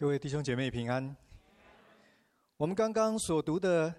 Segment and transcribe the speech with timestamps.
[0.00, 1.14] 各位弟兄姐妹平安。
[2.56, 3.94] 我们刚刚所读的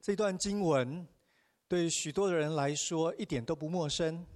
[0.00, 1.06] 这段经文，
[1.68, 4.26] 对许多的人来说一点都不陌生。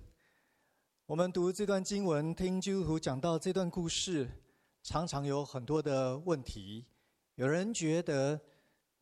[1.06, 4.28] 我们读这段经文，听基督徒讲到这段故事，
[4.82, 6.84] 常常有很多的问题。
[7.36, 8.38] 有人觉得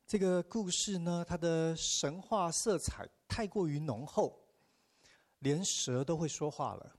[0.07, 4.47] 这个故事呢，它的神话色彩太过于浓厚，
[5.41, 6.95] 连蛇都会说话了。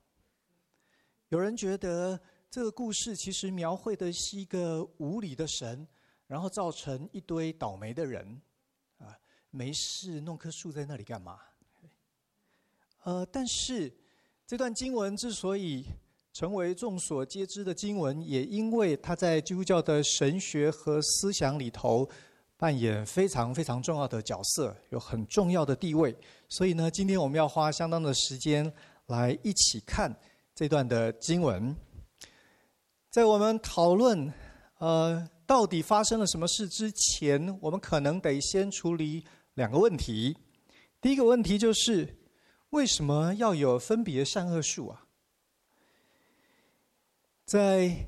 [1.30, 2.20] 有人觉得，
[2.50, 5.86] 这个故事其实描绘的是一个无理的神，
[6.28, 8.42] 然后造成一堆倒霉的人，
[9.00, 9.16] 啊，
[9.52, 11.40] 没事弄棵树在那里干嘛？
[13.04, 13.94] 呃，但是
[14.46, 15.86] 这段经文之所以
[16.32, 22.10] 成为众所皆知的经文，也因为它在基督教的神学和思想里头
[22.56, 26.16] 扮演非常非常重要的角色，有很重要的地位。
[26.48, 28.74] 所以呢，今天我们要花相当的时间
[29.08, 30.18] 来一起看
[30.56, 31.76] 这段的经文。
[33.18, 34.32] 在我们讨论，
[34.78, 40.38] 呃，到底发生了什么事之前，我们可能得先处理两个问题。
[41.02, 42.16] 第一个问题就是，
[42.70, 45.04] 为什么要有分别善恶树啊？
[47.44, 48.08] 在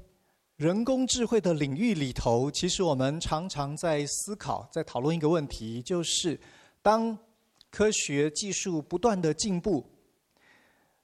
[0.58, 6.40] 人工智慧的领域里头，其实我们常常在思考，在讨论一个问题，就是
[6.84, 7.18] 当
[7.72, 9.84] 科学技术不断的进步。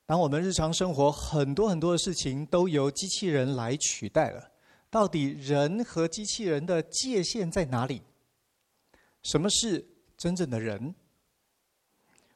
[0.08, 4.52] 当我们日常生活很多很多的事情都由机器人来取代了，
[4.92, 8.04] 到底人和机器人的界限在哪里？
[9.24, 9.84] 什么是
[10.16, 10.94] 真正的人？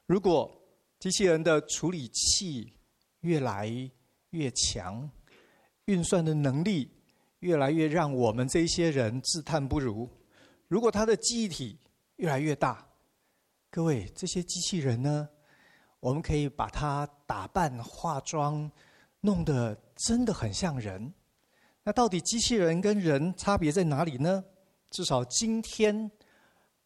[0.08, 0.52] 如果
[0.98, 2.74] 机器人的处理器
[3.20, 3.70] 越来
[4.32, 5.08] 越强，
[5.86, 6.90] 运算的能力
[7.42, 10.10] 越来越让我们这些人自叹不如，
[10.68, 11.78] 如果它的记忆体
[12.16, 12.90] 越来越大，
[13.70, 15.30] 各位，这些机器人呢？
[16.00, 18.72] 我们可以把它打扮、化妆，
[19.20, 21.14] 弄得真的很像人。
[21.84, 24.44] 那到底机器人跟人差别在哪里呢？
[24.92, 26.10] 至少今天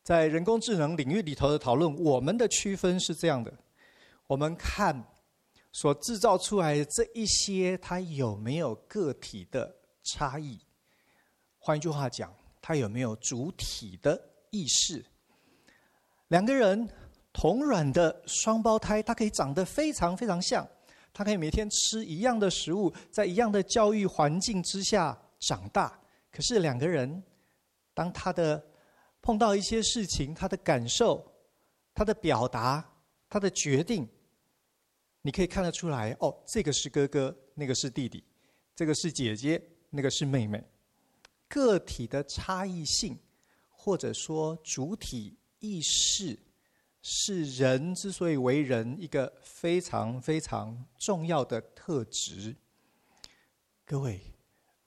[0.02, 3.54] 在人工智能领域里头的讨论，我们的区分是这样的：
[4.26, 5.04] 我们看
[5.72, 10.60] 所制造出来的这一些，它有没有个体的差异？
[11.60, 14.20] 换一句话讲，它有没有主体的
[14.50, 15.06] 意识？
[16.30, 16.90] 两个人。
[17.34, 20.66] 同卵的双胞胎，它可以长得非常非常像，
[21.12, 26.00] 它可以每天吃一样的食物，在一样的教育环境之下长大。
[26.32, 27.24] 可是两个人，
[27.94, 28.64] 当他的
[29.22, 31.26] 碰到一些事情，他的感受、
[31.94, 32.88] 他的表达、
[33.30, 34.08] 他的决定，
[35.22, 38.24] 你可以看得出来，哦，这个是哥哥，那个是弟弟，
[38.76, 40.64] 这个是姐姐，那个是妹妹。
[41.48, 43.18] 个体的差异性，
[43.70, 46.38] 或者说主体意识。
[47.06, 52.56] 是人之所以为人一个非常非常重要的特质。
[53.86, 54.22] 各位，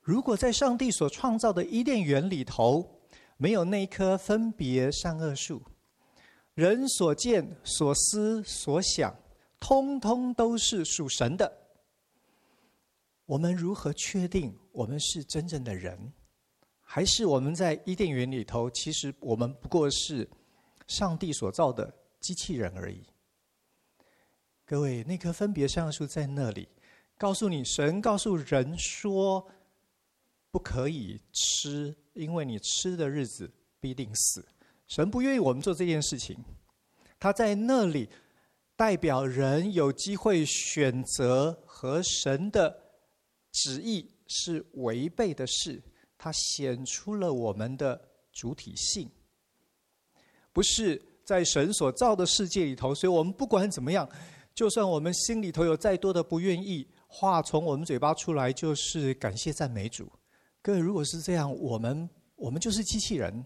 [0.00, 3.02] 如果在上帝所创造的伊甸园里头
[3.36, 5.62] 没有那棵分别善恶树，
[6.54, 9.14] 人所见所思所想，
[9.60, 11.52] 通通都是属神的。
[13.26, 16.14] 我们如何确定我们是真正的人？
[16.80, 20.26] 还是我们在伊甸园里头，其实我们不过是
[20.86, 21.92] 上帝所造的？
[22.26, 23.06] 机器人而已。
[24.64, 26.68] 各位，那棵分别善树在那里，
[27.16, 29.48] 告诉你，神告诉人说，
[30.50, 33.48] 不可以吃，因为你吃的日子
[33.78, 34.44] 必定死。
[34.88, 36.36] 神不愿意我们做这件事情，
[37.20, 38.08] 他在那里
[38.74, 42.76] 代表人有机会选择和神的
[43.52, 45.80] 旨意是违背的事，
[46.18, 49.08] 他显出了我们的主体性，
[50.52, 51.00] 不是。
[51.26, 54.08] 在神所造的世界里头，所以我们不管怎么样，
[54.54, 60.08] 就算我们心里头有再多的不愿意，话从我们嘴巴出来就是感谢赞美主。
[60.62, 63.44] 各位，如果是这样，我们我们就是机器人，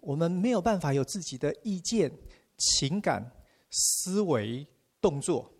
[0.00, 2.10] 我们没有办法有自己的意见、
[2.56, 3.30] 情感、
[3.70, 4.66] 思维、
[4.98, 5.52] 动作。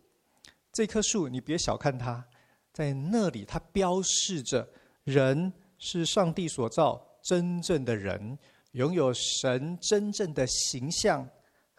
[0.71, 2.25] 这棵树，你别小看它，
[2.73, 4.67] 在那里它标示着
[5.03, 8.35] 人是上帝所造真正的人，
[8.71, 11.29] 拥有神真正的形象。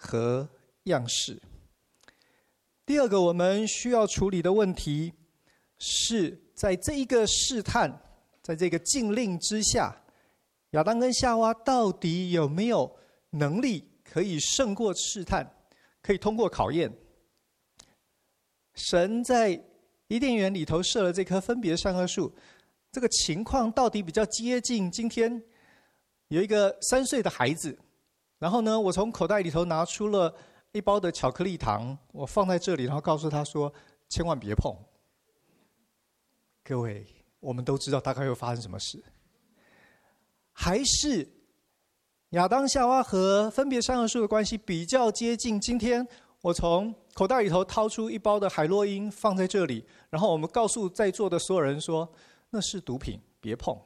[0.07, 0.47] 和
[0.85, 1.41] 样式。
[2.85, 5.11] 第二个我们需要处理的问题
[5.79, 7.91] 是在这一个试探，
[8.43, 9.97] 在这个禁令之下，
[10.73, 12.95] 亚当跟夏娃到底有没有
[13.31, 15.51] 能力可以胜过试探，
[16.03, 16.93] 可以通过考验？
[18.75, 19.59] 神在
[20.09, 22.31] 伊甸园里头设了这棵分别善恶树，
[22.93, 25.43] 这个情况到底比较接近今天
[26.29, 27.79] 有一个三岁的孩子。
[28.39, 30.35] 然后呢，我从口袋里头拿出了
[30.73, 33.73] 一包的巧克力糖，我放在这里，然后告诉他说
[34.11, 34.75] ：“千万别碰。”
[36.65, 37.07] 各位，
[37.41, 39.03] 我们都知道大概会发生什么事。
[40.53, 41.29] 还是
[42.31, 45.61] 亚当夏娃和分别善恶树的关系比较接近？
[45.61, 46.07] 今天
[46.41, 52.11] 我从口袋里头掏出一包的海洛因放在这里，然后我们告诉在座的所有人说，
[52.51, 53.79] 那是毒品，别碰。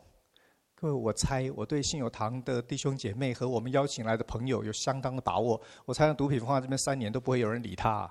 [0.80, 5.60] 各位，我猜我对信友堂的弟兄姐妹和我们邀请来的朋友有相当的把握。
[5.84, 8.08] 我猜，毒品放在这边三年都不会有人理他。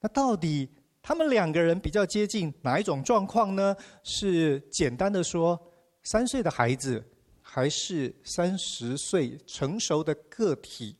[0.00, 0.68] 那到底
[1.00, 3.76] 他们两个人比较接近哪一种状况呢？
[4.02, 5.56] 是简单的说，
[6.02, 7.00] 三岁的孩子
[7.40, 10.96] 还是三十岁成熟的个体，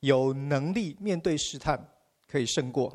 [0.00, 1.88] 有能力面对试探，
[2.26, 2.92] 可以胜过？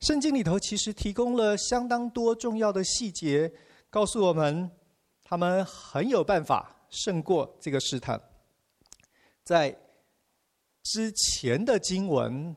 [0.00, 3.52] 圣经里头其实提供了相当多重要的细节，
[3.88, 4.68] 告诉我们。
[5.30, 8.20] 他们很有办法胜过这个试探。
[9.44, 9.70] 在
[10.82, 12.56] 之前的经文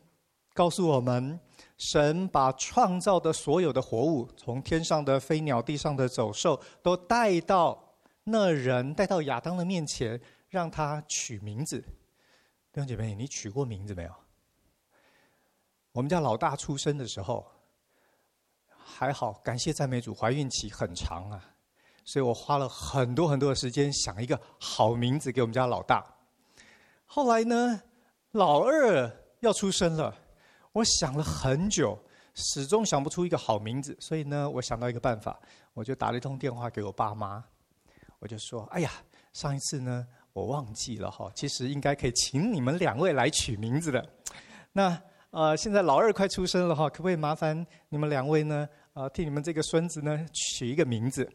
[0.55, 1.39] 告诉我们，
[1.77, 11.79] 神把创造的所有的活物，从天上的飞鸟、地上的走兽，都带到那人，带到亚当的面前，让他取名字。
[11.79, 14.11] 弟兄姐妹，你取过名字没有？
[15.91, 17.45] 我们家老大出生的时候，
[18.65, 21.52] 还好，感谢赞美主，怀孕期很长啊。
[22.05, 26.05] 所以我花了很多很多的时间想一个好名字给我们家老大。
[27.05, 27.81] 后来呢，
[28.31, 29.11] 老二
[29.41, 30.15] 要出生了，
[30.71, 31.97] 我想了很久，
[32.33, 33.95] 始终想不出一个好名字。
[33.99, 35.39] 所以呢，我想到一个办法，
[35.73, 37.43] 我就打了一通电话给我爸妈，
[38.19, 38.91] 我就说：“哎呀，
[39.31, 44.03] 上一次呢，我忘记了哈，其实应该可以请你们两位来取名字的。
[44.71, 51.29] 那呃，现在老二快出生了哈，可不可以麻烦你们两位呢，呃，替你们这个孙子呢取一个名字？”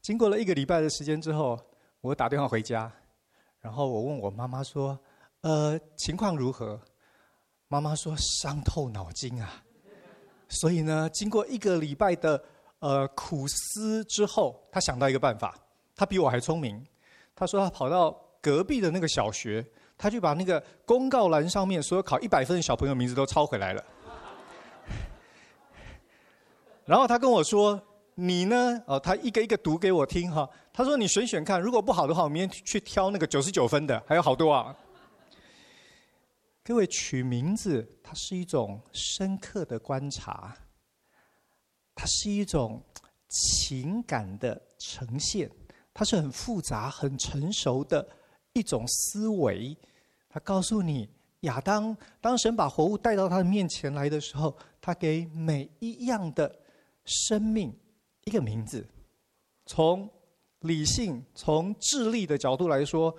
[0.00, 1.58] 经过了一个礼拜的时间之后，
[2.00, 2.90] 我打电话回家，
[3.60, 4.98] 然后我问我妈妈说
[5.42, 6.80] ：“呃，情况如何？”
[7.68, 9.62] 妈妈说：“伤透脑筋啊。”
[10.48, 12.42] 所以呢，经过一个礼拜的
[12.78, 15.54] 呃苦思之后，她想到一个办法。
[15.94, 16.82] 她比我还聪明。
[17.34, 18.10] 她说她跑到
[18.40, 19.66] 隔壁的那个小学，
[19.98, 23.84] 她就把那个公告栏上面所有考一百分的小朋友名字都抄回来了。
[26.86, 27.82] 然后她跟我说。
[28.20, 28.82] 你呢？
[28.84, 30.48] 哦，他一个一个读给我听哈。
[30.72, 34.76] 他说：“你选选看，如果不好的话，我明天去挑那个九十九分的，还有好多啊。”
[36.64, 40.52] 各位取名字，它是一种深刻的观察，
[41.94, 42.82] 它是一种
[43.28, 45.48] 情感的呈现，
[45.94, 48.04] 它是很复杂、很成熟的
[48.52, 49.76] 一种思维。
[50.28, 51.08] 它告诉你，
[51.42, 56.52] 亚当当神把活物带到他的面前来的时候，他给每一样的
[57.04, 57.72] 生命。
[58.28, 58.86] 一个名字，
[59.64, 60.06] 从
[60.60, 63.16] 理性、从智力的角度来说，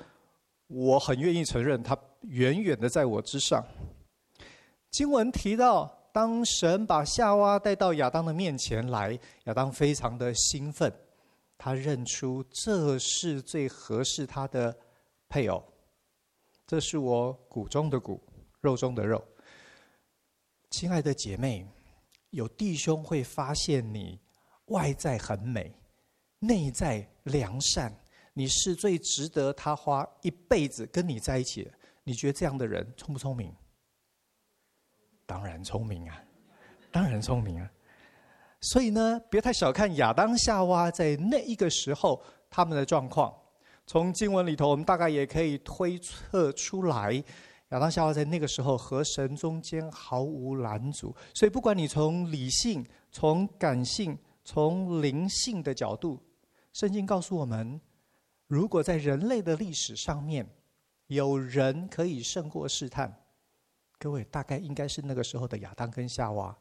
[0.67, 3.65] 我很愿意承认他远远的在我之上。
[4.91, 10.93] 经文提到，当神把夏娃带到亚当的面前来，亚当非常的兴奋，
[11.57, 14.77] 他认出这是最合适他的
[15.27, 15.63] 配偶，
[16.67, 18.21] 这是我骨中的骨，
[18.61, 19.23] 肉中的肉。
[20.69, 21.65] 亲爱的姐妹，
[22.29, 24.19] 有弟兄会发现你。
[24.69, 25.71] 外在很美，
[26.39, 27.93] 内在良善，
[28.33, 31.71] 你是最值得他花一辈子跟你在一起的。
[32.03, 33.53] 你觉得这样的人聪不聪明？
[35.25, 36.23] 当然聪明啊，
[36.91, 37.69] 当然聪明啊。
[38.61, 43.33] 所以呢，别太小看亚当夏娃在那一个时候他们的状况。
[43.85, 47.13] 从经文里头，我们大概也可以推测出来，
[47.69, 51.15] 亚当夏娃在那个时候和神中间毫无拦阻。
[51.33, 54.17] 所以，不管你从理性、从感性，
[54.51, 56.19] 从灵性的角度，
[56.73, 57.79] 圣经告诉我们，
[58.47, 60.43] 如果在人类的历史上面，
[61.05, 63.15] 有人可以胜过试探，
[63.99, 66.57] 各位大概应该是那个时候的亚当跟夏娃，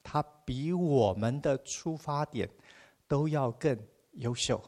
[0.00, 2.48] 他比我们的出发点
[3.08, 3.76] 都要更
[4.12, 4.62] 优秀，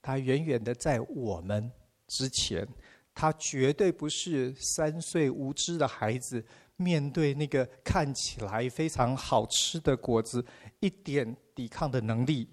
[0.00, 1.68] 他远远的在我们
[2.06, 2.64] 之前，
[3.12, 6.46] 他绝对不是三岁无知的孩子。
[6.76, 10.44] 面对那个看起来非常好吃的果子，
[10.80, 12.48] 一点抵抗的能力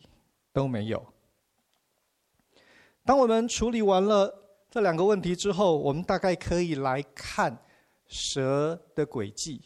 [0.51, 1.05] 都没有。
[3.05, 4.33] 当我们处理完了
[4.69, 7.57] 这两个问题之后，我们大概可以来看
[8.07, 9.61] 蛇的轨迹。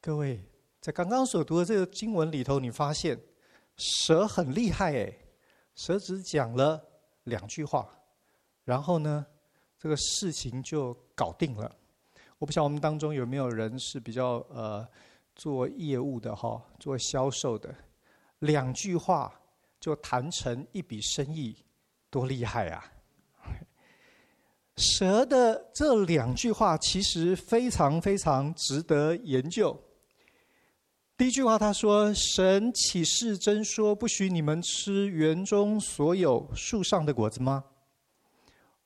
[0.00, 0.40] 各位，
[0.80, 3.20] 在刚刚所读的这个经文里头，你发现
[3.76, 5.18] 蛇很厉害诶，
[5.74, 6.80] 蛇只讲了
[7.24, 7.88] 两句话，
[8.64, 9.26] 然后呢，
[9.76, 11.76] 这个事情就搞定了。
[12.42, 14.84] 我不晓得我们当中有没有人是比较呃
[15.36, 17.72] 做业务的哈，做销售的，
[18.40, 19.32] 两句话
[19.78, 21.54] 就谈成一笔生意，
[22.10, 22.84] 多厉害啊！
[24.76, 29.80] 蛇的这两句话其实非常非常值得研究。
[31.16, 37.62] 第一句话他说：“神岂是真说不许你们吃园中所有树上的果子吗？”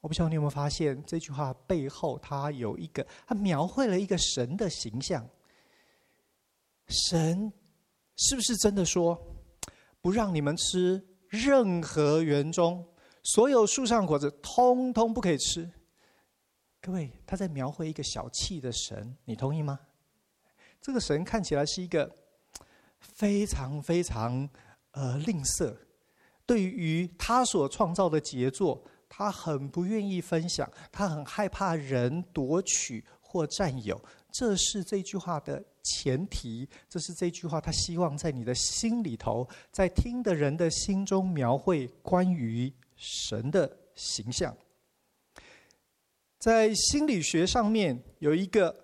[0.07, 5.29] 我不知道你有没有发现，这句话背后它有一个，它描绘了一个神的形象。
[6.87, 7.53] 神
[8.15, 9.21] 是不是真的说，
[10.01, 12.87] 不让你们吃任何园中
[13.25, 15.69] 所有树上果子，通通不可以吃？
[16.81, 19.81] 各位，他在描绘一个小气的神，你同意吗？
[20.81, 22.09] 这个神看起来是一个
[23.01, 24.49] 非常非常
[24.93, 25.77] 呃吝啬，
[26.47, 34.01] 对于他所创造的杰作，他很不愿意分享，他很害怕人夺取或占有。
[34.33, 44.57] 这是这句话的前提，这是这句话他希望在你的心里头，在听的人的心中描绘关于神的形象。
[46.39, 48.83] 在心理学上面有一个。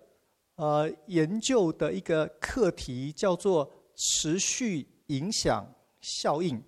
[0.57, 5.67] 呃，研究的一个课题叫做持续影响
[6.03, 6.63] 效应。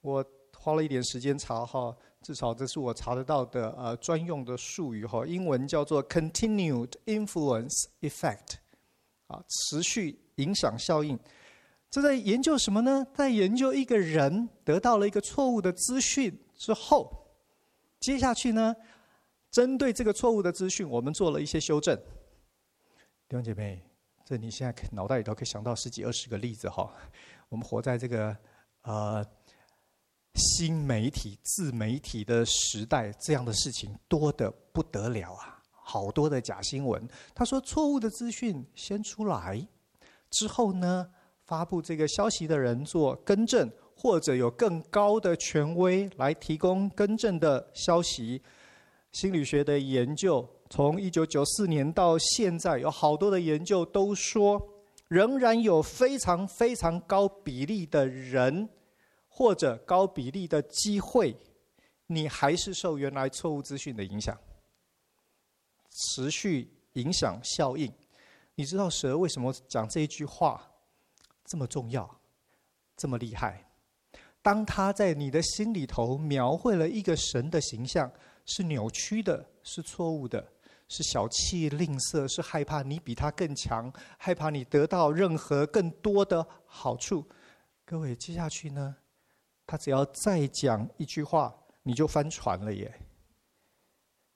[0.00, 0.24] 我
[0.56, 8.54] 花了一点时间查哈，至少这是我查得到的呃专用的术语哈，英文叫做 continued influence effect，
[9.26, 11.18] 啊，持续影响效应。
[11.90, 13.06] 这在研究什么呢？
[13.14, 17.26] 在研究一个人得到了一个错误的资讯之后，
[18.00, 18.74] 接下去呢，
[19.50, 21.94] 针对这个错误的资讯，我们做了一些修正。
[23.28, 23.82] 弟兄姐妹，
[24.24, 26.90] 这你现在脑袋里头可以想到十几二十个例子哈。
[27.50, 28.34] 我们活在这个
[28.82, 29.22] 呃
[30.34, 35.62] 新媒体、自媒体的时代，这样的事情多得不得了啊！
[35.72, 37.06] 好多的假新闻。
[37.34, 39.66] 他说错误的资讯先出来
[40.30, 41.06] 之后呢，
[41.44, 48.40] 发布这个消息的人做更正，或者有更高的权威来提供更正的消息。
[49.12, 50.48] 心理学的研究。
[50.70, 54.58] 从一九九四年到现在，有好多的研究都说，
[55.08, 58.66] 仍然有非常非常高比例的人，
[59.34, 61.34] 或者高比例的机会，
[62.06, 64.38] 你还是受原来错误资讯的影响。
[65.90, 67.90] 持续影响效应，
[68.54, 70.70] 你知道蛇为什么讲这一句话
[71.46, 72.20] 这么重要，
[72.96, 73.66] 这么厉害？
[74.42, 78.12] 当他在你的心里头描绘了一个神的形象，
[78.44, 80.52] 是扭曲的，是错误的。
[80.88, 87.26] 是小气吝啬，是害怕你比他更强，害怕你得到任何更多的好处。
[87.86, 88.94] 各位，接下去呢，
[89.66, 92.92] 他只要再讲一句话，你就翻船了耶。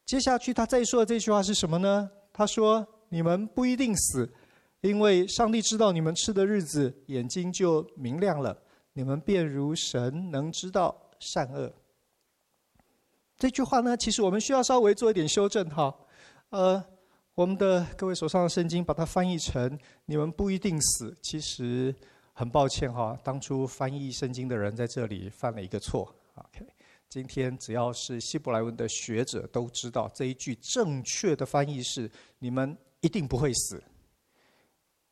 [0.05, 2.11] 接下去他再说的这句话是什么呢？
[2.33, 4.33] 他说：“你们不一定死，
[4.83, 8.57] 因为上帝知道你们吃的日子，眼睛就明亮了，
[8.93, 11.73] 你们便如神，能知道善恶。”
[13.37, 15.95] 这句话呢，其实我们需要稍微做一点修正哈。
[16.51, 16.83] 呃，
[17.35, 21.95] 我们的各位手上的圣经把它翻译成“你们不一定死”，其实
[22.39, 26.15] 很抱歉哈，当初翻译圣经的人在这里犯了一个错。
[26.35, 26.67] OK，
[27.09, 33.83] 今天只要是希伯来文的学者都知道这一句正确的翻译是“你们一定不会死”。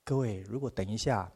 [0.04, 1.32] 各位，如果等一下，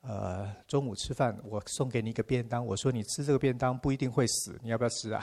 [0.00, 5.22] 呃，中午吃饭我送给你一个便当，我说你吃这个便当不一定会死，你要不要吃啊？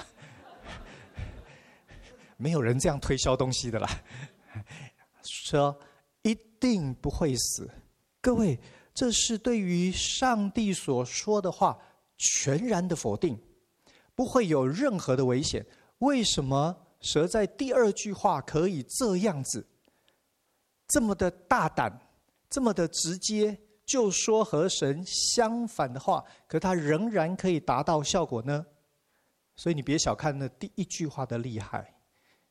[2.37, 3.89] 没有人这样推销东西的啦，
[5.23, 5.75] 说
[6.21, 7.67] 一定不会死。
[8.21, 8.59] 各位，
[8.93, 11.77] 这是对于上帝所说的话
[12.17, 13.37] 全然的否定，
[14.13, 15.65] 不会有任何的危险。
[15.99, 19.65] 为什么蛇在第二句话可以这样子，
[20.87, 21.99] 这么的大胆，
[22.49, 28.65] 这么的直接，就说和神相反的话，可它仍然可以达到效果呢？
[29.55, 31.93] 所以你别小看那第一句话的厉害。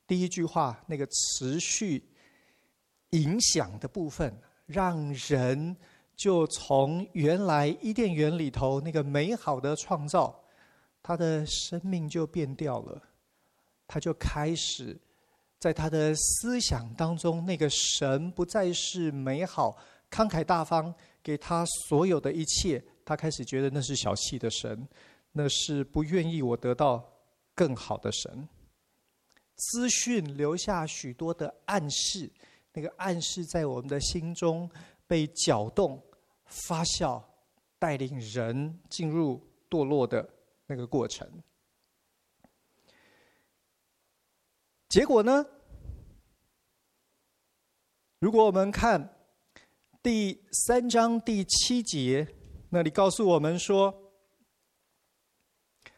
[0.06, 2.04] 第一句话那个持续
[3.10, 5.76] 影响的部分，让人
[6.16, 10.44] 就从原来伊甸园里头那个美好的创造，
[11.02, 13.02] 他的生命就变掉了，
[13.86, 14.96] 他就开始
[15.58, 19.76] 在他的思想当中，那个神不再是美好、
[20.10, 24.86] 慷慨大方，给他所有的一切，他开始觉得那是小气的神，
[25.32, 27.02] 那是不愿意我得到
[27.54, 28.48] 更好的神。
[29.54, 32.30] 资讯留下许多的暗示，
[32.72, 34.68] 那个暗示在我们的心中
[35.12, 36.02] 被搅动、
[36.46, 37.22] 发酵，
[37.78, 40.26] 带领人进入堕落的
[40.64, 41.30] 那个过程。
[44.88, 45.44] 结果呢？
[48.20, 49.14] 如果我们看
[50.02, 52.26] 第三章第七节，
[52.70, 53.94] 那里告诉我们说，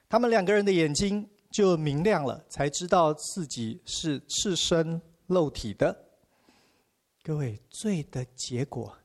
[0.09, 1.31] 他们两个人的眼睛。
[1.53, 5.97] 就明亮了，才知道自己是赤身露体的。
[7.23, 8.99] 各位，罪的结果，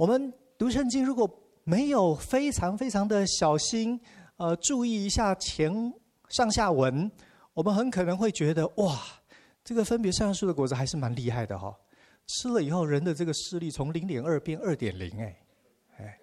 [0.00, 1.28] 我们读圣经如果
[1.62, 4.00] 没有非常非常的小心，
[4.38, 5.70] 呃，注意一下前
[6.30, 7.12] 上下文，
[7.52, 8.98] 我们很可能会觉得哇，
[9.62, 11.78] 这个分别善恶的果子还是蛮厉害的哈、
[12.26, 15.36] 吃了以后，人的这个视力从零点二变二点零，哎，
[15.98, 16.18] 哎，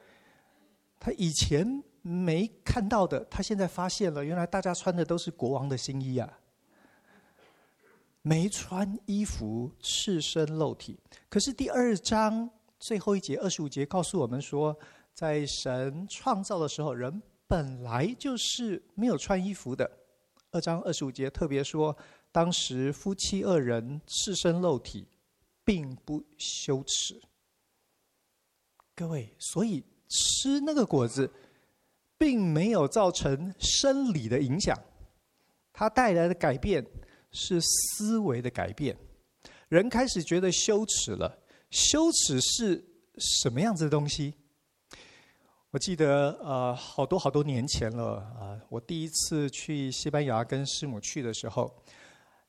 [0.99, 6.39] 他以前没看到的，他现在发现了，原来大家穿的都是国王的新衣啊，
[8.23, 10.99] 没穿衣服，赤身露体。
[11.29, 14.77] 可是第二章最后一节二十五节告诉我们说，
[15.13, 19.89] 在神创造的时候，人本来就是没有穿衣服的。
[20.51, 21.95] 二章二十五节特别说，
[22.31, 25.07] 当时夫妻二人赤身露体。
[25.67, 27.21] 并不羞耻，
[28.95, 31.29] 各位，所以吃那个果子，
[32.17, 34.81] 并没有造成生理的影响，
[35.73, 36.81] 它带来的改变
[37.33, 38.97] 是思维的改变。
[39.67, 41.37] 人开始觉得羞耻了，
[41.69, 42.83] 羞耻是
[43.17, 44.33] 什么样子的东西？
[45.71, 51.73] 我记得，呃，好多好多年前了啊，我第一次去西班牙跟师母去的时候。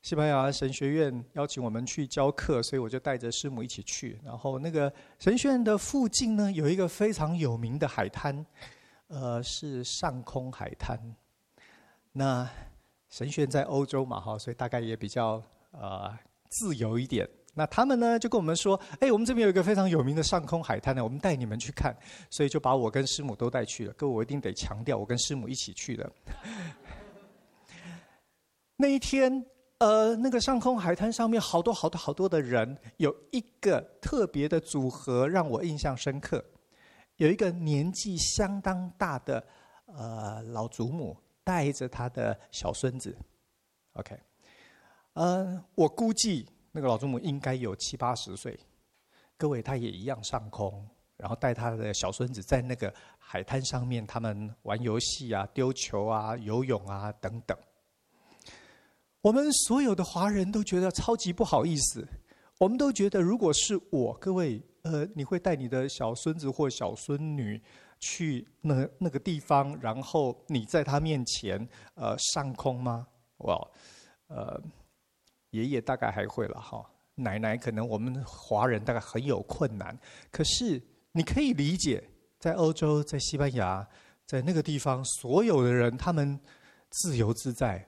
[0.01, 4.17] 西班牙神学院邀请我们去教课，所以我就带着师母一起去。
[4.23, 8.45] 然后那个神学院的附近呢，有一个非常有名的海滩，
[9.07, 10.97] 呃，是上空海滩。
[12.13, 12.49] 那
[13.09, 16.17] 神学院在欧洲嘛，哈，所以大概也比较呃
[16.49, 17.29] 自由一点。
[17.59, 21.93] 那他们呢就跟我们说：“哎，我们这边有一个非常有名的上空海滩呢，我们带你们去看。”
[22.31, 23.93] 所以就把我跟师母都带去了。
[23.93, 26.09] 各位，我一定得强调，我跟师母一起去的。
[28.77, 29.45] 那一天。
[29.79, 36.43] 呃，那个上空海滩上面好多好多好多的人，有一个特别的组合让我印象深刻。
[37.15, 39.41] 有一个年纪相当大的
[39.85, 43.17] 呃老祖母带着他的小孙子
[43.93, 44.19] ，OK，
[45.13, 48.59] 呃，我估计那个老祖母应该有七八十岁。
[49.37, 50.85] 各位，他也一样上空，
[51.17, 57.57] 然后带他的小孙子在那个海滩上面，他们玩游戏啊、丢球啊、游泳啊等等。
[59.21, 62.07] 我们所有的华人都觉得超级不好意思，
[62.57, 67.61] 我们都觉得如果是我，各位，呃，你会带你的小孙子或小孙女
[67.99, 73.07] 去那那个地方，然后你在他面前，呃，上空吗？
[73.39, 73.57] 哇，
[74.27, 74.61] 呃，
[75.51, 76.83] 爷爷大概还会了哈，
[77.15, 79.97] 奶奶可能我们华人大概很有困难，
[80.31, 80.81] 可是
[81.11, 82.03] 你可以理解，
[82.39, 83.87] 在欧洲，在西班牙，
[84.25, 86.39] 在那个地方，所有的人他们
[86.89, 87.85] 自由自在。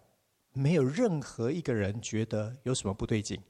[0.54, 3.42] 没有任何一个人觉得有什么不对劲，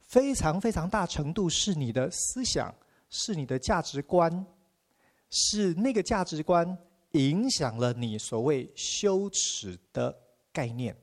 [0.00, 2.74] 非常非常大程度是你的思想，
[3.10, 4.44] 是你的价值观，
[5.30, 6.76] 是那个价值观
[7.12, 10.12] 影响了你所谓羞耻的
[10.52, 10.96] 概念。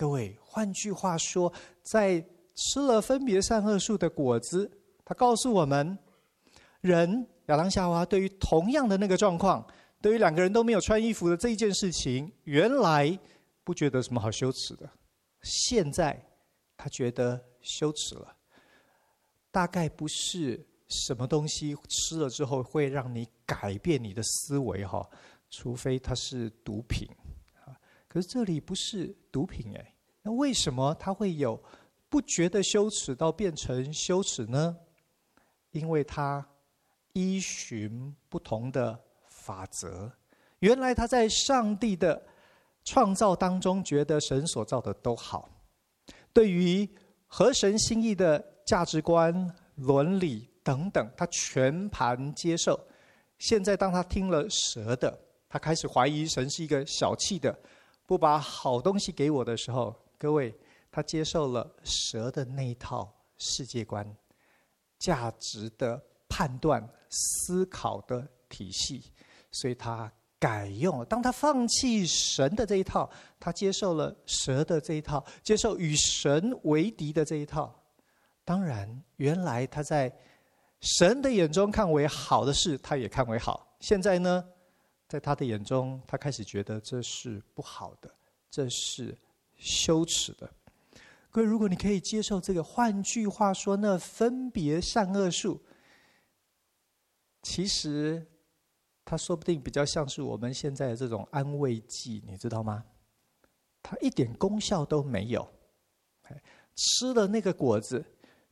[0.00, 4.70] 各位，换句话说，在吃了分别善恶树的果子，
[5.04, 5.98] 他告诉我们，
[6.80, 9.62] 人亚当夏娃对于同样的那个状况，
[10.00, 13.18] 对于两个人都没有穿衣服的这一件事情，原来。
[13.62, 14.90] 不觉得什么好羞耻的，
[15.42, 16.18] 现在
[16.78, 18.34] 他觉得羞耻了。
[19.52, 25.06] 大概不是什么东西吃了之后会让你改变你的思维哈，
[25.50, 27.06] 除非它是毒品。
[28.10, 31.62] 可是这里不是毒品哎，那为什么他会有
[32.08, 34.76] 不觉得羞耻到变成羞耻呢？
[35.70, 36.44] 因为他
[37.12, 40.12] 依循不同的法则。
[40.58, 42.20] 原来他在上帝的。
[42.82, 45.46] 创造当中，觉得神所造的都好，
[46.32, 46.88] 对于
[47.26, 52.80] 合神心意的价值观、伦理等等，他全盘接受。
[53.38, 57.56] 现在，当他听了蛇的，他开始怀疑神是一个小气的，
[58.10, 60.52] 不把好东西给我的时候，各位，
[60.90, 64.04] 他接受了蛇的那一套世界观、
[64.98, 69.04] 价值的判断、思考的体系，
[69.52, 70.12] 所以他。
[70.40, 77.70] 改用，当他放弃神的这一套，他接受了蛇的这一套，接受与神为敌的这一套。
[78.42, 80.10] 当然，原来他在
[80.80, 83.76] 神的眼中看为好的事，他也看为好。
[83.80, 84.42] 现在呢，
[85.10, 88.10] 在他的眼中，他开始觉得这是不好的，
[88.48, 89.14] 这是
[89.58, 90.48] 羞耻的。
[91.30, 95.60] 各位，如果你可以接受这个，换句话说，那分别善恶术，
[97.42, 98.24] 其实。
[99.02, 102.84] 它说不定比较像是我们现在的这种安慰剂，你知道吗？
[103.82, 105.50] 它一点功效都没有。
[106.76, 108.04] 吃了那个果子，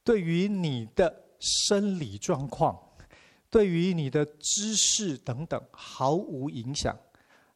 [0.03, 2.77] 对于你的生理状况，
[3.51, 6.97] 对于你的知识等等毫无影响。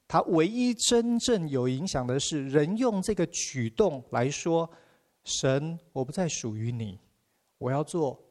[0.08, 4.70] 它唯一真正有影响的是，人用这个举动来说
[5.24, 6.98] ：“神，我不再属于你，
[7.58, 8.22] 我要做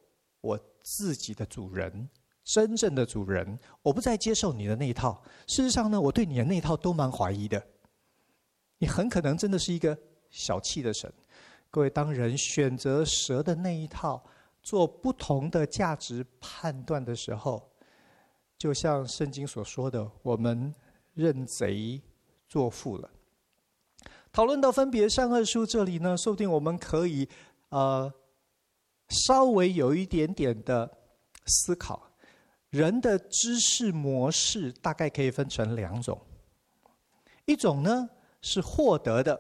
[0.42, 2.08] 我自己的主人。”
[2.44, 5.24] 真正的主人，我不再接受你的那一套。
[5.48, 7.64] 事实上呢，我对你的那一套都蛮怀疑的。
[8.80, 9.98] 你很可能真的是一个
[10.32, 11.12] 小气的神。
[11.70, 14.24] 各位，当人选择蛇的那一套，
[14.62, 17.72] 做不同的价值判断的时候，
[18.58, 20.74] 就像圣经所说的，我们
[21.14, 22.02] 认贼
[22.48, 23.10] 作父了。
[24.32, 27.28] 讨论到分别善恶书这里呢，说不定我们可以
[27.70, 28.14] 呃
[29.10, 30.90] 稍微有一点点的
[31.46, 32.08] 思考。
[32.70, 36.18] 人的知识模式大概可以分成两种，
[37.44, 38.10] 一种呢
[38.42, 39.38] 是获得的，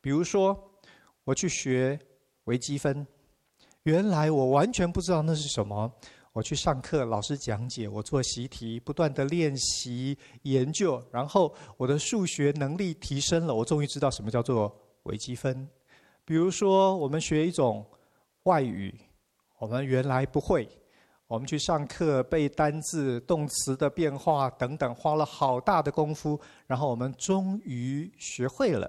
[0.00, 0.70] 比如说
[1.24, 1.98] 我去学
[2.44, 3.04] 微积分，
[3.84, 5.90] 原来我完全不知道那是什么。
[6.32, 14.72] 我去上课，老师讲解，我做习题，不断的练习研究，然后我的数学能力提升了，我终于知道什么叫做
[15.04, 15.66] 微积分。
[16.24, 17.84] 比如说，我们学一种
[18.44, 18.94] 外语，
[19.58, 20.68] 我们原来不会，
[21.26, 28.88] 我们去上课背单字、动词的变化等等，花了好大的功夫，然后我们终于学会了。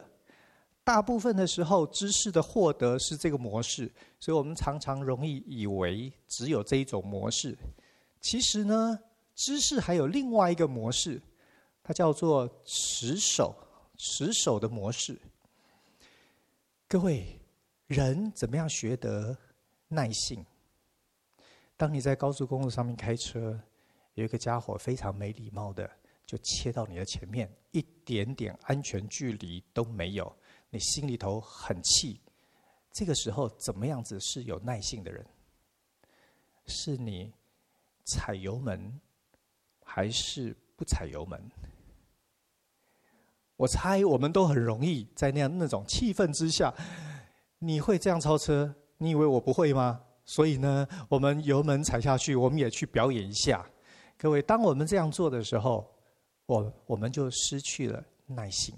[0.91, 7.58] 大部分的时候，知识的获得是这个模式，所以我们常常容易以为只有这一种模式。
[8.19, 8.99] 其实呢，
[9.34, 11.21] 知识还有另外一个模式，
[11.82, 13.56] 它叫做持守、
[13.95, 15.17] 持守的模式。
[16.89, 17.39] 各位，
[17.88, 19.38] 人怎么样学得
[19.88, 20.45] 耐性？
[21.77, 23.58] 当你在高速公路上面开车，
[24.15, 25.89] 有一个家伙非常没礼貌的
[26.25, 30.36] 就切到你的前面，一点点安全距离都没有。
[30.71, 32.19] 你心里头很气，
[32.91, 35.23] 这个时候怎么样子是有耐性的人？
[36.65, 37.34] 是你
[38.05, 38.99] 踩油门，
[39.84, 41.39] 还是不踩油门？
[43.57, 46.73] 我猜我们都很容易在那样那种气氛之下，
[47.60, 48.73] 你会这样超车？
[48.97, 50.01] 你以为我不会吗？
[50.23, 53.69] 所以呢，我们油门踩下去，我们也去表演一下。
[54.17, 55.93] 各位，当我们这样做的时候，
[56.45, 58.73] 我我们就失去了耐性。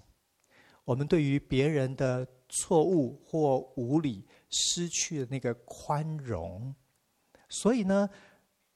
[0.85, 6.73] 我们对于别人的错误或无理失去了那个宽容，
[7.49, 8.09] 所以呢，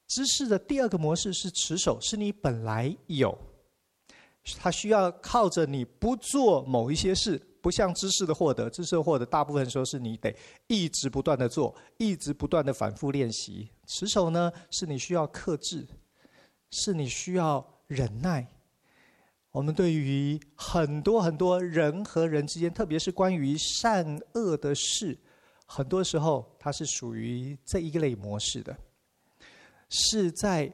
[0.06, 3.36] 知识的第二个模式是持守，是你本来有，
[4.58, 10.34] 它需要靠着你不做某一些事，不像知识的获得，知识的获得大部分时候是你得
[10.66, 13.68] 一直不断的做，一直不断的反复练习。
[13.86, 15.86] 持守呢，是你需要克制，
[16.70, 18.46] 是你需要忍耐。
[19.58, 25.18] 我们对于很多很多人和人之间，特别是关于善恶的事，
[25.66, 28.78] 很多时候它是属于这一类模式的，
[29.88, 30.72] 是在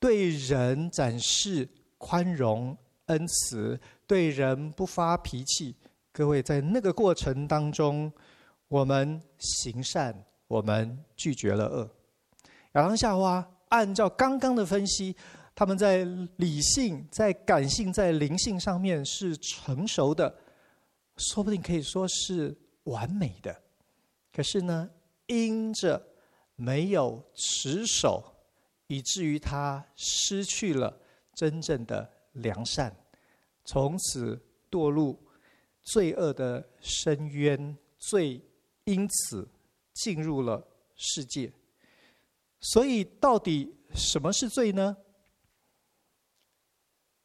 [0.00, 5.76] 对人展示宽容、恩慈，对人不发脾气。
[6.10, 8.12] 各位，在那个过程当中，
[8.66, 10.12] 我们行善，
[10.48, 11.88] 我们拒绝了恶。
[12.72, 15.14] 亚当夏娃按照刚刚的分析。
[15.60, 20.34] 他们在理性、在感性、在灵性上面是成熟的，
[21.18, 23.54] 说不定可以说是完美的。
[24.32, 24.88] 可是呢，
[25.26, 26.02] 因着
[26.56, 28.24] 没有持守，
[28.86, 30.98] 以至于他失去了
[31.34, 32.96] 真正的良善，
[33.66, 35.22] 从此堕入
[35.82, 38.40] 罪恶的深渊，罪
[38.84, 39.46] 因此
[39.92, 41.52] 进入了世界。
[42.60, 44.96] 所以，到底什么是罪呢？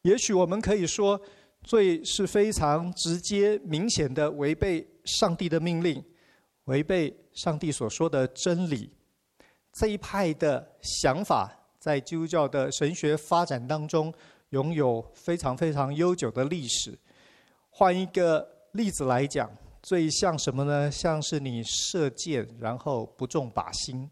[0.06, 1.20] 也许我们可以说，
[1.64, 6.04] 罪是非常直接、明显的违背上帝的命令，
[6.66, 8.94] 违背上帝所说的真理。
[9.74, 14.14] 这一派的想法在基督教的神学发展当中，
[14.50, 16.96] 拥有非常非常悠久的历史。
[17.72, 19.50] 换一个例子来讲，
[19.82, 20.92] 最像什么呢？
[20.92, 24.08] 像是你射箭，然后不中靶心，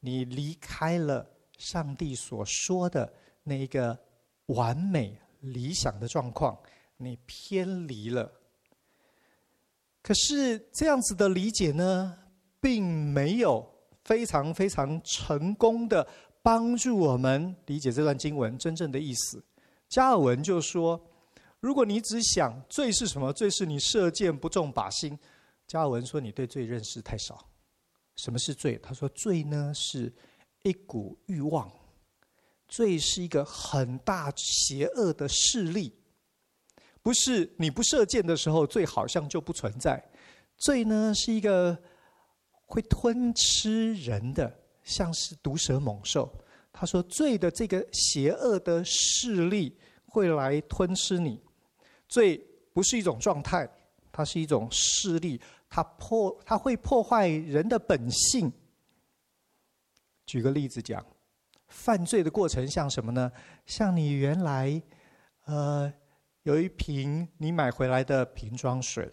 [0.00, 1.28] 你离开了
[1.58, 3.98] 上帝所说的那一个。
[4.54, 6.58] 完美理想的状况，
[6.96, 8.30] 你偏离了。
[10.02, 12.16] 可是这样子的理解呢，
[12.60, 13.68] 并没有
[14.04, 16.06] 非常非常成功的
[16.42, 19.44] 帮助我们理解这段经文真正的意思。
[19.88, 21.00] 加尔文就说
[21.60, 25.18] ：“如果你只想罪是什么，罪是你射箭不中靶心。”
[25.66, 27.46] 加尔文说：“你对罪认识太少。
[28.16, 28.78] 什么是罪？
[28.78, 30.12] 他说：罪呢是
[30.62, 31.70] 一股欲望。”
[32.70, 35.92] 罪是一个很大邪恶的势力，
[37.02, 40.00] 不是你不射箭的时候，罪好像就不存在。
[40.56, 41.76] 罪呢是一个
[42.64, 46.32] 会吞吃人的，像是毒蛇猛兽。
[46.72, 51.42] 他说，罪的这个邪恶的势力会来吞吃你。
[52.08, 52.38] 罪
[52.72, 53.68] 不是一种状态，
[54.12, 58.52] 它是一种势力，它破，它会破坏人的本性。
[60.24, 61.04] 举个例子讲。
[61.70, 63.32] 犯罪的过程像什么呢？
[63.64, 64.82] 像你原来，
[65.46, 65.92] 呃，
[66.42, 69.10] 有一瓶你买回来的瓶装水，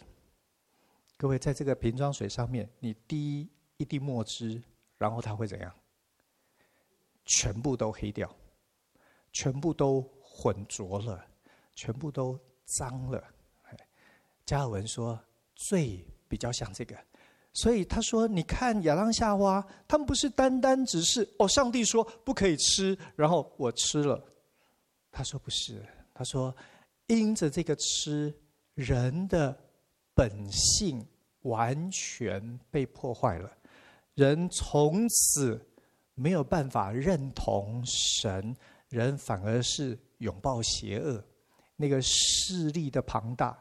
[1.15, 4.61] 各位在这个瓶装水上面，你滴一滴墨汁，
[4.97, 5.73] 然后它会怎样？
[7.25, 8.29] 全部都黑掉，
[9.31, 11.25] 全部都混浊了，
[11.75, 13.23] 全部都脏了。
[14.45, 15.19] 加尔文说，
[15.55, 16.97] 罪比较像这个，
[17.57, 24.23] 所以他说：“你看亚当夏娃，他们不是单单只是哦，上帝说不可以吃，然后我吃了。”
[25.11, 26.55] 他说不是，他说
[27.07, 28.31] 因着这个吃，
[28.75, 29.57] 人的
[30.13, 31.03] 本性
[31.41, 33.51] 完全被破坏了，
[34.13, 35.59] 人从此
[36.13, 38.55] 没有办法认同神，
[38.89, 41.23] 人反而是拥抱邪恶，
[41.75, 43.51] 那个势力的庞大。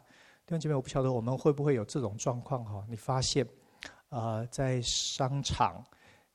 [0.45, 2.85] 弟兄姐妹，我不晓得我们会不会有这种状况哈？
[2.91, 3.47] 你发现，
[4.09, 5.85] 呃，在商场，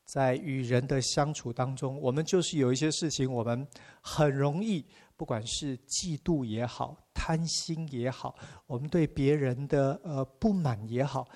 [0.05, 3.67] 在与人的相处当中，我们就是有一些事情，我们
[4.01, 8.35] 很容易，不管是嫉妒也好，贪心也好，
[8.67, 11.27] 我们对别人的呃不满也好，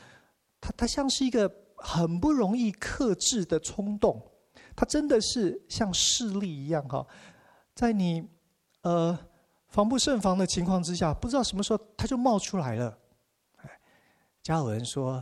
[0.59, 4.21] 它它像是一个很不容易克制的冲动，
[4.75, 7.05] 它真的是像势力一样哈，
[7.73, 8.27] 在你
[8.81, 9.17] 呃。
[9.67, 12.97] 防不胜防的情况之下，不知道什么时候它就冒出来了。
[14.41, 15.21] 加尔文说：“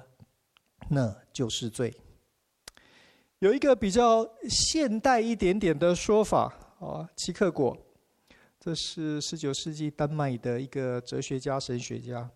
[0.90, 1.94] 那就是罪。”
[3.40, 7.78] 有一个比较现代一点点的说法啊，齐克果，
[8.60, 12.30] 这是十九世纪丹麦的一个哲学家、神学家。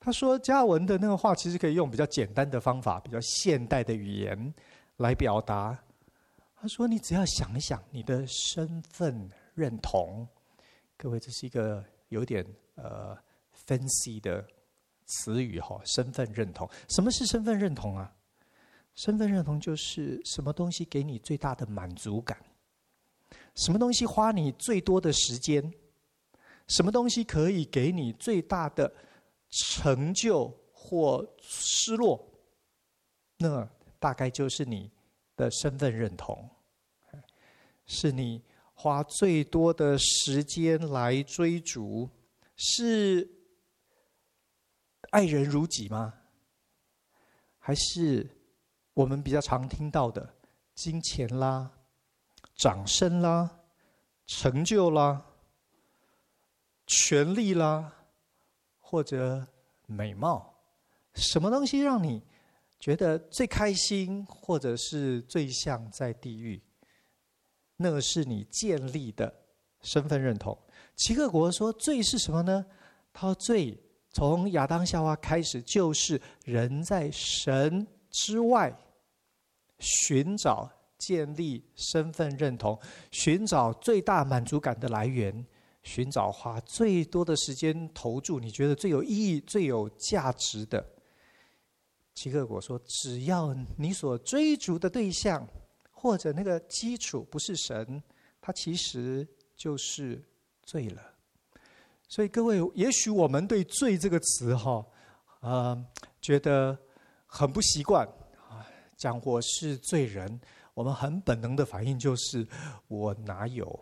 [0.00, 4.54] 他说加文的那个话其实可以用比较简单的方法、比较现代的语言
[4.98, 5.78] 来表达。
[6.60, 10.26] 他说：“你只要想一想你的身份认同。”
[10.96, 12.44] 各位，这是一个有点
[12.76, 13.16] 呃
[13.66, 14.44] fancy 的
[15.08, 16.70] 词语哈，身份认同。
[16.88, 18.14] 什么是身份认同啊？
[18.94, 22.38] 身份认同就是什么东西给你最大的满足感？
[23.56, 25.72] 什么东西花你最多的时间？
[26.68, 28.92] 什么东西可以给你最大的
[29.50, 32.24] 成就或失落？
[33.38, 33.68] 那
[33.98, 34.90] 大概就是你
[35.34, 36.48] 的身份认同，
[37.84, 38.40] 是你。
[38.80, 42.08] 花最多的时间来追逐，
[42.54, 43.28] 是
[45.10, 46.14] 爱人如己吗？
[47.58, 48.28] 还是
[48.94, 50.34] 我们比较常听到的
[50.74, 51.70] 金钱啦、
[52.54, 53.60] 掌声啦、
[54.26, 55.24] 成就啦、
[56.86, 57.92] 权力啦，
[58.78, 59.46] 或者
[59.86, 60.54] 美貌？
[61.14, 62.22] 什么东西让你
[62.78, 66.62] 觉得最开心，或者是最像在地狱？
[67.76, 69.32] 那个是你建立的
[69.82, 70.56] 身份认同。
[70.96, 72.64] 齐克国说：“罪是什么呢？
[73.12, 73.78] 他说罪
[74.10, 78.76] 从亚当夏娃开始，就是人在神之外
[79.78, 82.78] 寻找建立身份认同，
[83.10, 85.46] 寻找最大满足感的来源，
[85.82, 90.84] 寻找花最多的时间投注，你觉得最有意义、最有价值的。”
[92.14, 95.46] 齐克果说：“只要你所追逐的对象。”
[96.00, 98.00] 或者那个基础不是神，
[98.40, 100.24] 它其实就是
[100.62, 101.07] 罪了。
[102.08, 104.84] 所以各位，也许我们对“罪”这个词哈，
[105.40, 105.86] 呃，
[106.22, 106.76] 觉得
[107.26, 108.06] 很不习惯
[108.48, 108.66] 啊。
[108.96, 110.40] 讲我是罪人，
[110.72, 112.46] 我们很本能的反应就是
[112.88, 113.78] 我哪有？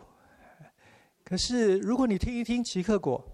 [1.23, 3.25] 可是如果你听一听奇克果，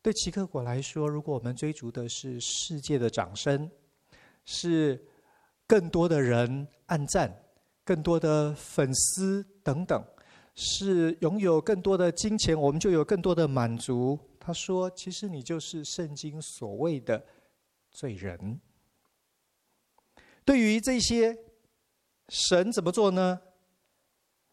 [0.00, 3.70] 对奇克果来说，如果我们追逐的是世界的掌声，
[4.46, 5.04] 是
[5.66, 7.30] 更多的人按赞。
[7.82, 10.00] 更多的粉丝等等，
[10.54, 14.16] 是拥有更多的金钱，我们就有更多的满足。
[14.40, 17.24] 他说：“其实你就是圣经所谓的
[17.90, 18.58] 罪人。”
[20.44, 21.38] 对于这些，
[22.30, 23.40] 神怎么做呢？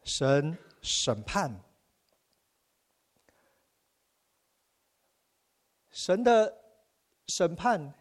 [0.04, 1.58] 神审判，
[5.90, 6.54] 神的
[7.26, 7.94] 审判。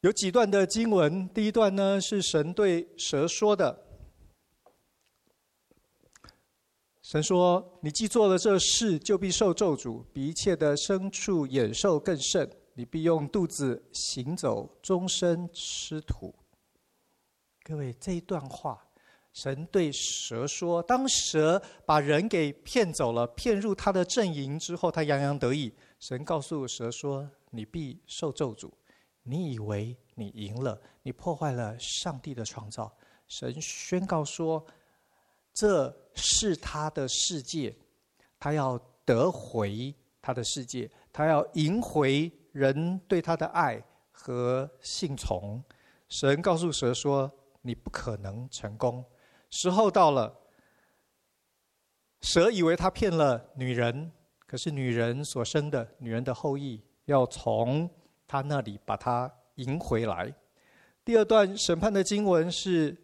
[0.00, 3.83] 有几段的经文，第一段呢是神对蛇说的。
[7.04, 12.50] 神说：“你既做了这事，就必受咒诅，比一切的牲畜、野兽更甚。
[12.72, 16.34] 你必用肚子行走，终身吃土。”
[17.62, 18.82] 各位，这一段话，
[19.34, 25.70] 神对蛇说：“当蛇把人给骗走了，骗入他的阵营之后，他洋洋得意。
[26.00, 28.70] 神告诉蛇说：‘你必受咒诅。’”
[29.24, 32.90] 你以为你赢了，你破坏了上帝的创造。
[33.28, 34.64] 神宣告说
[35.54, 37.74] ：“这是他的世界，
[38.38, 45.62] 他要得回他的世界，他要赢回人对他的爱和信从。”
[46.08, 47.30] 神告诉蛇说
[47.62, 49.04] ：“你不可能成功。”
[49.50, 50.36] 时候到了，
[52.20, 54.10] 蛇以为他骗了女人，
[54.46, 57.88] 可是女人所生的女人的后裔要从
[58.26, 60.34] 他那里把他赢回来。
[61.04, 62.96] 第二段审判的经文是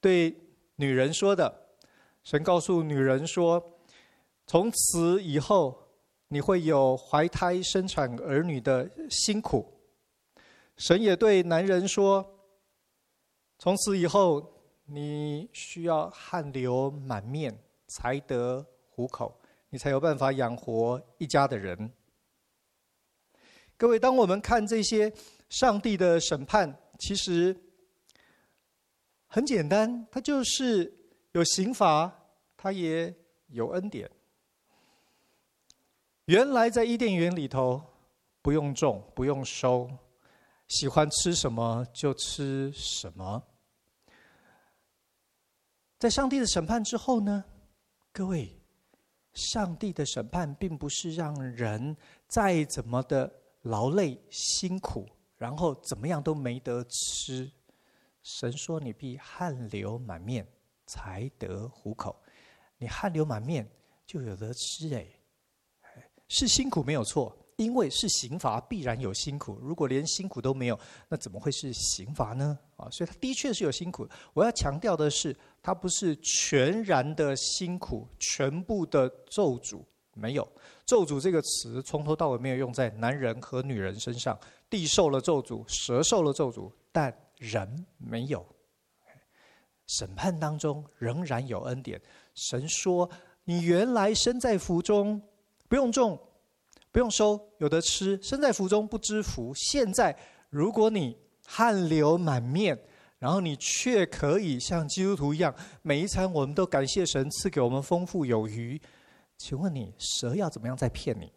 [0.00, 0.34] 对
[0.76, 1.67] 女人说的，
[2.28, 3.80] 神告诉女人说
[4.46, 5.88] ：“从此以后，
[6.28, 9.66] 你会有怀胎生产儿女的辛苦。”
[10.76, 12.22] 神也对男人说
[13.58, 14.46] ：“从此以后，
[14.84, 19.34] 你需要汗流满面才得糊口，
[19.70, 21.90] 你才有办法养活一家的人。”
[23.78, 25.10] 各位，当我们看这些
[25.48, 27.56] 上帝的审判，其实
[29.28, 30.92] 很简单，它就是
[31.38, 32.12] 有刑罚，
[32.56, 33.14] 他也
[33.46, 34.10] 有恩典。
[36.24, 37.80] 原来在伊甸园里头，
[38.42, 39.88] 不用种，不用收。
[40.66, 43.40] 喜欢吃什么就吃什么。
[45.96, 47.44] 在上帝的审判之后呢？
[48.12, 48.60] 各位，
[49.32, 51.96] 上帝的审判并不是让人
[52.26, 57.48] 再怎么的劳累辛苦，然后怎么样都没得吃。
[58.24, 60.44] 神说：“你必汗流满面
[60.88, 62.20] 才得糊口。”
[62.78, 63.64] 你汗流满面
[64.04, 65.06] 就有得吃，哎，
[66.26, 67.32] 是辛苦没有错。
[67.56, 69.58] 因为是刑罚，必然有辛苦。
[69.60, 72.56] 如果连辛苦都没有，那怎么会是刑罚呢？
[72.76, 74.06] 啊，所以他的确是有辛苦。
[74.32, 79.82] 我要强调的是，他不是全然的辛苦，全部的咒诅
[80.14, 80.48] 没有。
[80.86, 84.38] 咒诅这个词从头到尾没有用在男人和女人身上。
[84.70, 88.46] 地受了咒诅，蛇受了咒诅，但人没有。
[89.88, 92.00] 审判当中仍然有恩典。
[92.34, 93.10] 神说
[93.44, 95.20] ：“你原来身在福中，
[95.68, 96.16] 不用种。”
[96.90, 98.18] 不用收，有的吃。
[98.22, 99.52] 身在福中不知福。
[99.54, 100.16] 现在，
[100.48, 102.76] 如果你汗流满面，
[103.18, 108.80] 然后你却可以像基督徒一样，每一餐我们都感谢神赐给我们丰富有余。
[109.36, 111.30] 请问你，蛇要怎么样再骗你？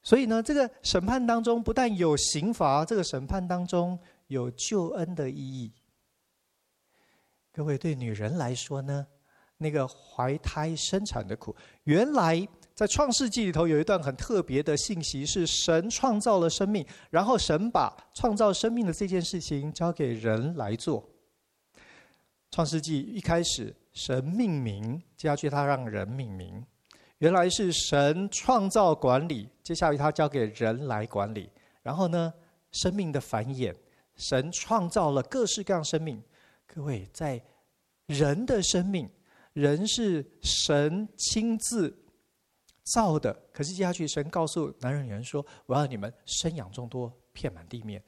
[0.00, 5.72] 所以呢，这个审判当中不但有刑罚，这个审判当中有救恩的意义。
[7.52, 9.06] 各位，对女人来说呢，
[9.58, 12.48] 那个怀胎生产的苦，原来。
[12.74, 21.04] 在创世纪里头有一段很特别的信息，是神创造了生命，然后神把创造生命的这件事情交给人来做。
[22.52, 26.64] 创世纪一开始，神命名，接下去他让人命名。
[27.18, 31.50] 原来是神创造管理，接下去他交给人来管理。
[31.82, 32.32] 然后呢，
[32.70, 33.74] 生命的繁衍，
[34.18, 36.22] 神创造了各式各样生命。
[36.66, 37.42] 各位，在
[38.04, 39.08] 人的生命，
[39.54, 42.04] 人是神亲自。
[42.94, 48.02] 造的，可是接下去，神告诉男人女人说：“我要你们生养众多，遍满地面。”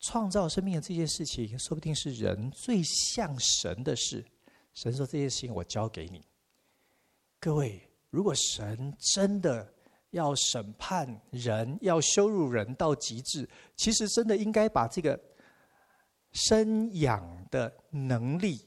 [0.00, 4.24] 创造生命的这件事情，说不定是人最像神的事。
[4.72, 6.24] 神说：“这件事情我交给你。”
[7.38, 9.70] 各位，如果神真的
[10.12, 13.46] 要审判人，要羞辱人到极致，
[13.76, 15.20] 其实真的应该把这个
[16.32, 18.60] 生养的能力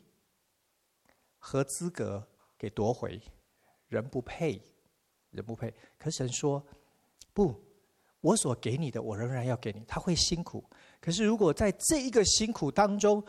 [1.37, 3.21] 和资格给夺回。
[3.87, 4.61] 人不配。
[5.31, 6.65] 人不配，可神说
[7.35, 7.61] ：“不，
[8.21, 9.83] 我所给你的，我仍然要给你。
[9.85, 10.63] 他会辛苦，
[11.01, 13.21] 可是如果在这一个辛苦当中，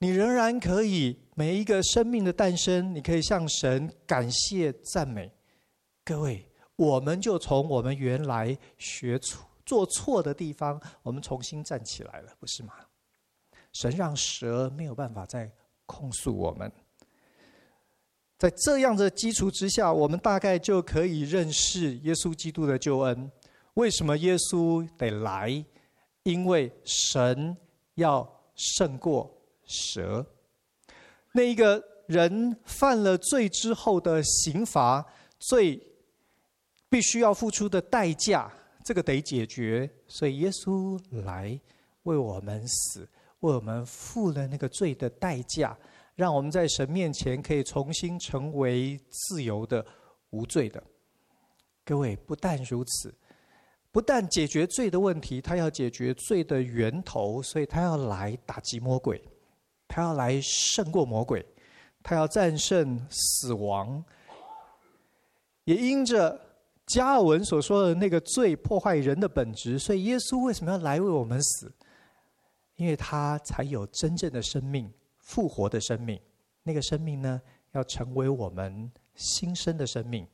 [0.00, 5.32] 你仍然可以每一个生命的诞生，你可以向神感谢赞美。
[6.04, 12.74] 各位，我们就从我们原来学处做错的地方，我们重新站起来了，不是吗？
[13.72, 15.50] 神让蛇没有办法再
[15.86, 16.70] 控诉我们。”
[18.36, 23.30] 在这样的基础之下，我们大概就可以认识耶稣基督的救恩。
[23.74, 25.64] 为什么耶稣得来？
[26.24, 27.56] 因为神
[27.94, 29.30] 要胜过
[29.64, 30.26] 蛇。
[31.32, 35.04] 那一个人犯了罪之后的刑罚，
[35.38, 35.80] 罪
[36.88, 38.52] 必须要付出的代价，
[38.84, 39.90] 这个得解决。
[40.06, 41.58] 所以耶稣来
[42.04, 43.08] 为我们死，
[43.40, 45.76] 为我们付了那个罪的代价。
[46.14, 49.84] 让我们在神面前可以重新成为自由的、
[50.30, 50.80] 无罪的。
[51.84, 53.12] 各位，不但如此，
[53.90, 59.20] 不但解决罪的问题，他要解决罪的源头，所以他要来打击魔鬼，
[59.88, 61.44] 他要来胜过魔鬼，
[62.00, 64.04] 他要战胜死亡。
[65.64, 66.40] 也因着
[66.86, 71.72] 加尔文所说的那个罪破坏人的本质，所以耶稣为什么要来为我们死？
[72.76, 74.92] 因为他才有真正的生命。
[75.26, 76.20] 复活的生命，
[76.62, 77.40] 那个生命呢，
[77.72, 80.28] 要成为我们新生的生命。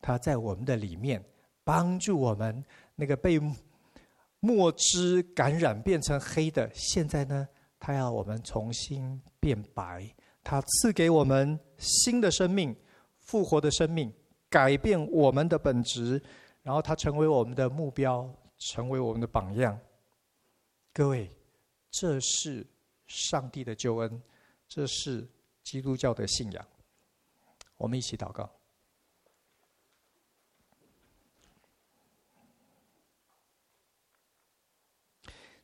[0.00, 1.22] 它在我们的里面，
[1.64, 2.64] 帮助我们
[2.96, 3.38] 那个被
[4.40, 7.46] 墨汁感染变成黑的，现在呢，
[7.78, 10.10] 它要我们重新变白。
[10.42, 12.74] 它赐给我们新的生命，
[13.18, 14.10] 复活的生命，
[14.52, 16.22] 改变我们的本质，
[16.62, 19.80] 然后他成为我们的目标，成为我们的榜样。
[20.92, 21.34] 各位，
[21.90, 22.66] 这是
[23.06, 24.22] 上帝的救恩，
[24.68, 25.26] 这是
[25.62, 26.68] 基督教的信仰。
[27.78, 28.46] 我们一起祷告。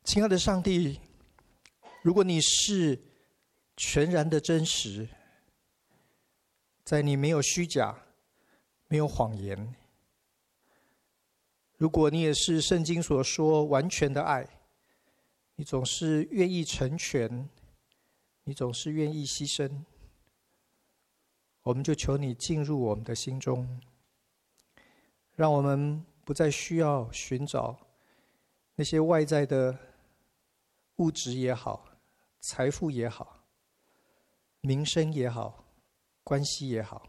[0.03, 0.99] 亲爱的上帝，
[2.01, 2.99] 如果你是
[3.76, 5.07] 全然的真实，
[6.82, 7.95] 在你没有虚假，
[8.89, 9.74] 没有谎言。
[11.76, 14.49] 如果你也是圣经所说完全的爱，
[15.55, 17.49] 你总是愿意成全，
[18.45, 19.84] 你总是愿意牺牲，
[21.62, 23.80] 我们就求你进入我们的心中，
[25.36, 27.78] 让我们不再需要寻找
[28.74, 29.78] 那些外在的
[30.97, 31.86] 物质也好，
[32.41, 33.45] 财富也好，
[34.61, 35.64] 名声也好。
[36.24, 37.09] 关系也好，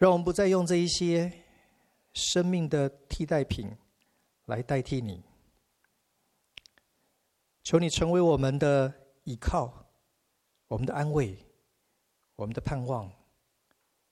[0.00, 1.30] 让我们不再用这一些
[2.14, 3.70] 生命的替代品
[4.46, 5.22] 来代替你。
[7.62, 8.90] 求你成为我们的
[9.24, 9.90] 依靠，
[10.68, 11.36] 我们的安慰，
[12.34, 13.12] 我们的盼望，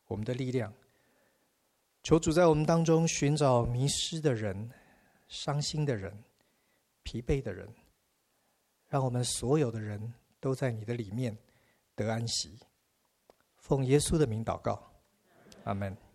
[0.05, 0.71] 我们的力量。
[2.03, 4.71] 求主在我们当中寻找迷失的人、
[5.27, 6.23] 伤心的人、
[7.03, 7.67] 疲惫的人，
[8.89, 11.35] 让我们所有的人都在你的里面
[11.95, 12.59] 得安息。
[13.57, 14.88] 奉耶稣的名祷告，
[15.69, 16.08] 阿门。